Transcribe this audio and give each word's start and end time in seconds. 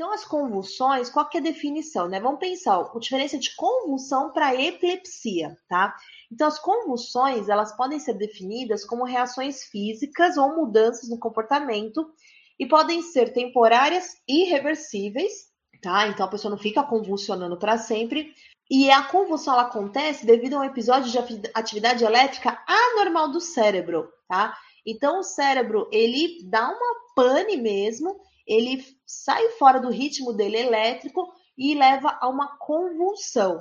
Então, 0.00 0.14
as 0.14 0.24
convulsões, 0.24 1.10
qual 1.10 1.28
que 1.28 1.36
é 1.36 1.40
a 1.42 1.44
definição, 1.44 2.08
né? 2.08 2.18
Vamos 2.18 2.40
pensar, 2.40 2.80
a 2.80 2.98
diferença 2.98 3.36
de 3.36 3.54
convulsão 3.54 4.32
para 4.32 4.54
epilepsia, 4.54 5.54
tá? 5.68 5.94
Então, 6.32 6.48
as 6.48 6.58
convulsões, 6.58 7.50
elas 7.50 7.76
podem 7.76 7.98
ser 7.98 8.14
definidas 8.14 8.82
como 8.82 9.04
reações 9.04 9.64
físicas 9.64 10.38
ou 10.38 10.56
mudanças 10.56 11.10
no 11.10 11.18
comportamento 11.18 12.14
e 12.58 12.66
podem 12.66 13.02
ser 13.02 13.34
temporárias 13.34 14.16
e 14.26 14.44
reversíveis, 14.44 15.50
tá? 15.82 16.08
Então, 16.08 16.24
a 16.24 16.30
pessoa 16.30 16.50
não 16.50 16.58
fica 16.58 16.82
convulsionando 16.82 17.58
para 17.58 17.76
sempre. 17.76 18.32
E 18.70 18.90
a 18.90 19.02
convulsão 19.02 19.52
ela 19.52 19.64
acontece 19.64 20.24
devido 20.24 20.54
a 20.54 20.60
um 20.60 20.64
episódio 20.64 21.10
de 21.10 21.18
atividade 21.52 22.04
elétrica 22.04 22.58
anormal 22.66 23.30
do 23.30 23.40
cérebro, 23.42 24.08
tá? 24.26 24.56
Então, 24.86 25.18
o 25.18 25.22
cérebro, 25.22 25.90
ele 25.92 26.38
dá 26.48 26.70
uma 26.70 26.94
pane 27.14 27.58
mesmo, 27.58 28.18
ele 28.50 28.84
sai 29.06 29.50
fora 29.50 29.78
do 29.78 29.90
ritmo 29.90 30.32
dele 30.32 30.58
elétrico 30.58 31.32
e 31.56 31.74
leva 31.74 32.18
a 32.20 32.28
uma 32.28 32.58
convulsão. 32.58 33.58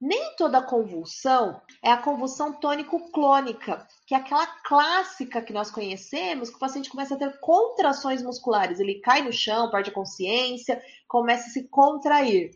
Nem 0.00 0.34
toda 0.34 0.62
convulsão 0.62 1.60
é 1.84 1.92
a 1.92 1.98
convulsão 1.98 2.58
tônico-clônica, 2.58 3.86
que 4.06 4.14
é 4.14 4.18
aquela 4.18 4.46
clássica 4.46 5.42
que 5.42 5.52
nós 5.52 5.70
conhecemos, 5.70 6.48
que 6.48 6.56
o 6.56 6.60
paciente 6.60 6.88
começa 6.88 7.14
a 7.14 7.18
ter 7.18 7.38
contrações 7.38 8.22
musculares. 8.22 8.80
Ele 8.80 9.00
cai 9.00 9.22
no 9.22 9.32
chão, 9.32 9.70
perde 9.70 9.90
a 9.90 9.94
consciência, 9.94 10.82
começa 11.06 11.48
a 11.48 11.50
se 11.50 11.68
contrair. 11.68 12.50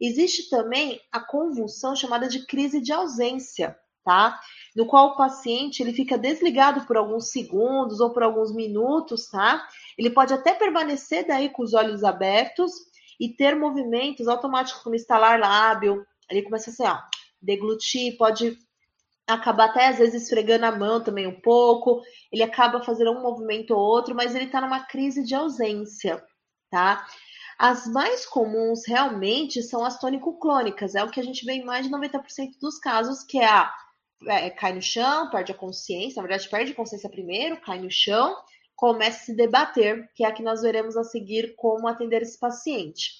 Existe 0.00 0.48
também 0.48 0.98
a 1.12 1.20
convulsão 1.20 1.94
chamada 1.94 2.28
de 2.28 2.46
crise 2.46 2.80
de 2.80 2.92
ausência, 2.92 3.78
tá? 4.02 4.40
No 4.74 4.86
qual 4.86 5.08
o 5.08 5.16
paciente 5.16 5.82
ele 5.82 5.92
fica 5.92 6.16
desligado 6.16 6.86
por 6.86 6.96
alguns 6.96 7.30
segundos 7.30 8.00
ou 8.00 8.10
por 8.10 8.22
alguns 8.22 8.54
minutos, 8.54 9.28
tá? 9.28 9.68
Ele 9.96 10.10
pode 10.10 10.32
até 10.32 10.54
permanecer 10.54 11.26
daí 11.26 11.48
com 11.48 11.62
os 11.62 11.74
olhos 11.74 12.04
abertos 12.04 12.72
e 13.18 13.28
ter 13.34 13.56
movimentos 13.56 14.28
automáticos 14.28 14.82
como 14.82 14.94
estalar 14.94 15.40
lábio, 15.40 16.06
ele 16.30 16.42
começa 16.42 16.70
assim, 16.70 16.84
ó, 16.84 16.98
deglutir, 17.40 18.16
pode 18.16 18.58
acabar 19.26 19.66
até 19.66 19.88
às 19.88 19.98
vezes 19.98 20.22
esfregando 20.22 20.66
a 20.66 20.76
mão 20.76 21.02
também 21.02 21.26
um 21.26 21.40
pouco, 21.40 22.02
ele 22.30 22.42
acaba 22.42 22.82
fazendo 22.82 23.12
um 23.12 23.22
movimento 23.22 23.72
ou 23.72 23.80
outro, 23.80 24.14
mas 24.14 24.34
ele 24.34 24.44
está 24.44 24.60
numa 24.60 24.84
crise 24.84 25.24
de 25.24 25.34
ausência, 25.34 26.22
tá? 26.70 27.06
As 27.58 27.86
mais 27.86 28.26
comuns 28.26 28.86
realmente 28.86 29.62
são 29.62 29.84
as 29.84 29.98
tônico-clônicas, 29.98 30.94
é 30.94 31.02
o 31.02 31.10
que 31.10 31.18
a 31.18 31.22
gente 31.22 31.44
vê 31.44 31.54
em 31.54 31.64
mais 31.64 31.86
de 31.86 31.92
90% 31.92 32.58
dos 32.60 32.78
casos, 32.78 33.24
que 33.24 33.38
é 33.38 33.46
a 33.46 33.72
é, 34.28 34.48
cai 34.50 34.72
no 34.72 34.80
chão, 34.80 35.28
perde 35.30 35.52
a 35.52 35.54
consciência, 35.54 36.22
na 36.22 36.28
verdade 36.28 36.48
perde 36.48 36.72
a 36.72 36.74
consciência 36.74 37.10
primeiro, 37.10 37.60
cai 37.60 37.78
no 37.78 37.90
chão, 37.90 38.34
começa 38.76 39.22
a 39.22 39.24
se 39.24 39.34
debater, 39.34 40.08
que 40.14 40.24
é 40.24 40.28
a 40.28 40.32
que 40.32 40.42
nós 40.42 40.62
veremos 40.62 40.96
a 40.96 41.02
seguir 41.02 41.56
como 41.56 41.88
atender 41.88 42.22
esse 42.22 42.38
paciente. 42.38 43.12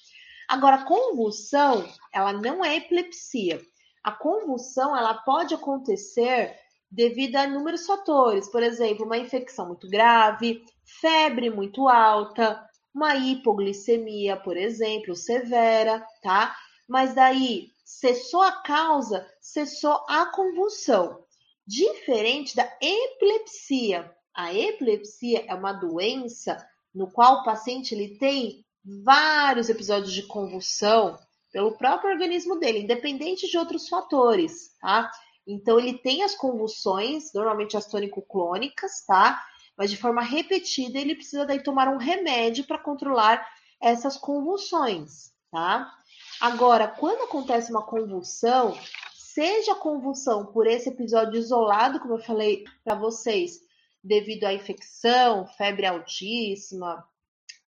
Agora, 0.47 0.85
convulsão, 0.85 1.85
ela 2.13 2.31
não 2.31 2.63
é 2.63 2.77
epilepsia. 2.77 3.59
A 4.03 4.11
convulsão, 4.11 4.95
ela 4.95 5.15
pode 5.15 5.53
acontecer 5.53 6.55
devido 6.89 7.35
a 7.35 7.43
inúmeros 7.43 7.85
fatores, 7.85 8.47
por 8.47 8.63
exemplo, 8.63 9.05
uma 9.05 9.17
infecção 9.17 9.67
muito 9.67 9.89
grave, 9.89 10.63
febre 11.01 11.49
muito 11.49 11.89
alta, 11.89 12.65
uma 12.93 13.15
hipoglicemia, 13.15 14.37
por 14.37 14.55
exemplo, 14.55 15.15
severa, 15.15 16.05
tá? 16.21 16.55
Mas 16.87 17.13
daí 17.13 17.71
cessou 17.83 18.41
a 18.41 18.51
causa, 18.51 19.27
cessou 19.41 20.03
a 20.07 20.27
convulsão. 20.27 21.23
Diferente 21.65 22.55
da 22.55 22.71
epilepsia. 22.81 24.15
A 24.37 24.53
epilepsia 24.53 25.45
é 25.47 25.55
uma 25.55 25.73
doença 25.73 26.63
no 26.93 27.09
qual 27.09 27.37
o 27.37 27.43
paciente 27.43 27.95
ele 27.95 28.19
tem 28.19 28.63
vários 29.03 29.67
episódios 29.67 30.13
de 30.13 30.21
convulsão 30.27 31.17
pelo 31.51 31.75
próprio 31.75 32.11
organismo 32.11 32.59
dele, 32.59 32.81
independente 32.83 33.49
de 33.49 33.57
outros 33.57 33.89
fatores, 33.89 34.77
tá? 34.79 35.09
Então 35.47 35.79
ele 35.79 35.97
tem 35.97 36.21
as 36.21 36.35
convulsões, 36.35 37.33
normalmente 37.33 37.75
as 37.75 37.87
tônico-clônicas, 37.87 39.03
tá? 39.07 39.43
Mas 39.75 39.89
de 39.89 39.97
forma 39.97 40.21
repetida 40.21 40.99
ele 40.99 41.15
precisa 41.15 41.43
daí 41.43 41.63
tomar 41.63 41.87
um 41.87 41.97
remédio 41.97 42.63
para 42.63 42.77
controlar 42.77 43.43
essas 43.81 44.17
convulsões, 44.17 45.31
tá? 45.51 45.91
Agora, 46.39 46.87
quando 46.87 47.23
acontece 47.23 47.71
uma 47.71 47.83
convulsão, 47.83 48.77
seja 49.15 49.71
a 49.71 49.79
convulsão 49.79 50.45
por 50.45 50.67
esse 50.67 50.89
episódio 50.89 51.39
isolado, 51.39 51.99
como 51.99 52.13
eu 52.13 52.23
falei 52.23 52.65
para 52.83 52.93
vocês, 52.93 53.65
devido 54.03 54.45
à 54.45 54.53
infecção, 54.53 55.45
febre 55.57 55.85
altíssima, 55.85 57.03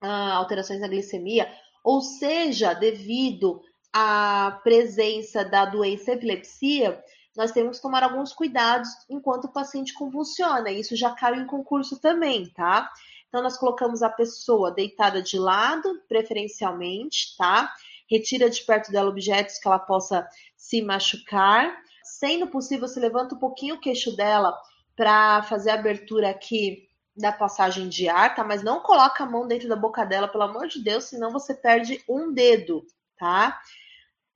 ah, 0.01 0.35
alterações 0.35 0.79
na 0.79 0.87
glicemia, 0.87 1.51
ou 1.83 2.01
seja, 2.01 2.73
devido 2.73 3.61
à 3.91 4.59
presença 4.63 5.43
da 5.43 5.65
doença 5.65 6.11
epilepsia, 6.11 7.03
nós 7.35 7.51
temos 7.51 7.77
que 7.77 7.83
tomar 7.83 8.03
alguns 8.03 8.33
cuidados 8.33 8.89
enquanto 9.09 9.45
o 9.45 9.53
paciente 9.53 9.93
convulsiona. 9.93 10.71
Isso 10.71 10.95
já 10.95 11.11
caiu 11.11 11.41
em 11.41 11.47
concurso 11.47 11.99
também, 11.99 12.49
tá? 12.49 12.91
Então, 13.27 13.41
nós 13.43 13.57
colocamos 13.57 14.01
a 14.01 14.09
pessoa 14.09 14.71
deitada 14.71 15.21
de 15.21 15.37
lado, 15.37 16.01
preferencialmente, 16.07 17.35
tá? 17.37 17.71
Retira 18.09 18.49
de 18.49 18.61
perto 18.63 18.91
dela 18.91 19.09
objetos 19.09 19.59
que 19.59 19.67
ela 19.67 19.79
possa 19.79 20.27
se 20.57 20.81
machucar. 20.81 21.77
Sendo 22.03 22.47
possível, 22.47 22.87
se 22.87 22.99
levanta 22.99 23.35
um 23.35 23.39
pouquinho 23.39 23.75
o 23.75 23.79
queixo 23.79 24.15
dela 24.15 24.59
para 24.99 25.41
fazer 25.43 25.69
a 25.69 25.75
abertura 25.75 26.29
aqui 26.29 26.89
da 27.15 27.31
passagem 27.31 27.87
de 27.87 28.09
ar, 28.09 28.35
tá? 28.35 28.43
Mas 28.43 28.61
não 28.61 28.81
coloca 28.81 29.23
a 29.23 29.25
mão 29.25 29.47
dentro 29.47 29.69
da 29.69 29.75
boca 29.77 30.03
dela, 30.05 30.27
pelo 30.27 30.43
amor 30.43 30.67
de 30.67 30.83
Deus, 30.83 31.05
senão 31.05 31.31
você 31.31 31.53
perde 31.53 32.03
um 32.05 32.33
dedo, 32.33 32.85
tá? 33.17 33.57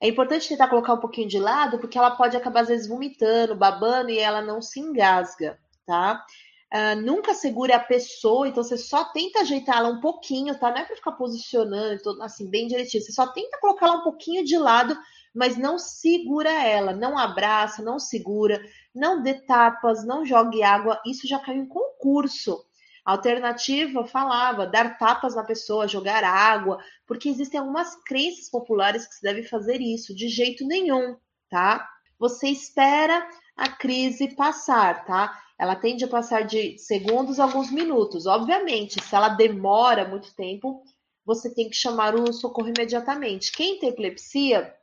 É 0.02 0.08
importante 0.08 0.48
tentar 0.48 0.70
colocar 0.70 0.94
um 0.94 1.02
pouquinho 1.02 1.28
de 1.28 1.38
lado, 1.38 1.80
porque 1.80 1.98
ela 1.98 2.12
pode 2.12 2.38
acabar 2.38 2.62
às 2.62 2.70
vezes 2.70 2.88
vomitando, 2.88 3.54
babando 3.54 4.10
e 4.10 4.18
ela 4.18 4.42
não 4.42 4.62
se 4.62 4.80
engasga, 4.80 5.60
tá? 5.86 6.26
Uh, 6.74 7.00
nunca 7.00 7.36
segure 7.36 7.72
a 7.72 7.80
pessoa, 7.80 8.48
então 8.48 8.64
você 8.64 8.78
só 8.78 9.04
tenta 9.06 9.42
ajeitar 9.42 9.78
ela 9.78 9.90
um 9.90 10.00
pouquinho, 10.00 10.58
tá? 10.58 10.72
Não 10.72 10.80
é 10.80 10.86
para 10.86 10.96
ficar 10.96 11.12
posicionando 11.12 12.20
assim 12.24 12.50
bem 12.50 12.66
direitinho, 12.66 13.04
você 13.04 13.12
só 13.12 13.28
tenta 13.28 13.60
colocar 13.60 13.86
ela 13.86 13.98
um 13.98 14.04
pouquinho 14.04 14.44
de 14.44 14.58
lado, 14.58 14.98
mas 15.36 15.56
não 15.56 15.78
segura 15.78 16.50
ela, 16.50 16.92
não 16.92 17.16
abraça, 17.16 17.84
não 17.84 18.00
segura, 18.00 18.60
não 18.94 19.22
dê 19.22 19.36
tapas, 19.36 20.04
não 20.04 20.26
jogue 20.26 20.64
água, 20.64 21.00
isso 21.06 21.28
já 21.28 21.38
caiu 21.38 21.62
em 21.62 21.68
concurso. 21.68 22.66
Alternativa 23.06 24.04
falava 24.08 24.66
dar 24.66 24.98
tapas 24.98 25.36
na 25.36 25.44
pessoa, 25.44 25.88
jogar 25.88 26.24
água, 26.24 26.80
porque 27.06 27.30
existem 27.30 27.60
algumas 27.60 27.96
crenças 28.04 28.50
populares 28.50 29.06
que 29.06 29.14
se 29.14 29.22
deve 29.22 29.44
fazer 29.44 29.80
isso, 29.80 30.16
de 30.16 30.28
jeito 30.28 30.66
nenhum, 30.66 31.18
tá? 31.52 31.88
Você 32.18 32.48
espera 32.48 33.28
a 33.56 33.70
crise 33.70 34.36
passar, 34.36 35.06
tá? 35.06 35.40
Ela 35.58 35.76
tende 35.76 36.04
a 36.04 36.08
passar 36.08 36.42
de 36.42 36.78
segundos 36.78 37.40
a 37.40 37.44
alguns 37.44 37.72
minutos. 37.72 38.26
Obviamente, 38.26 39.02
se 39.02 39.16
ela 39.16 39.30
demora 39.30 40.08
muito 40.08 40.34
tempo, 40.36 40.84
você 41.26 41.54
tem 41.54 41.70
que 41.70 41.76
chamar 41.76 42.16
o 42.16 42.34
socorro 42.34 42.70
imediatamente. 42.70 43.52
Quem 43.52 43.80
tem 43.80 43.90
epilepsia 43.90 44.74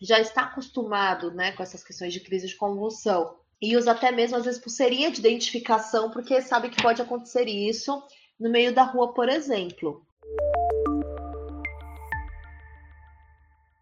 já 0.00 0.20
está 0.20 0.42
acostumado 0.42 1.32
né, 1.32 1.52
com 1.52 1.62
essas 1.62 1.82
questões 1.82 2.12
de 2.12 2.20
crise 2.20 2.46
de 2.46 2.56
convulsão 2.56 3.36
e 3.60 3.76
usa 3.76 3.92
até 3.92 4.12
mesmo, 4.12 4.36
às 4.36 4.44
vezes, 4.44 4.60
pulseirinha 4.60 5.10
de 5.10 5.18
identificação, 5.18 6.10
porque 6.10 6.40
sabe 6.40 6.70
que 6.70 6.80
pode 6.80 7.02
acontecer 7.02 7.48
isso 7.48 8.02
no 8.38 8.50
meio 8.50 8.72
da 8.72 8.84
rua, 8.84 9.12
por 9.12 9.28
exemplo, 9.28 10.06